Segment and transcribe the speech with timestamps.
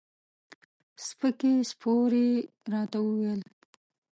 [1.05, 2.39] سپکې سپورې یې
[2.71, 3.49] راته وویلې.